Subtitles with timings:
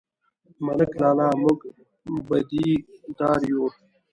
[0.65, 1.59] _ملک لالا، موږ
[2.27, 2.67] بدي
[3.17, 3.63] دار يو؟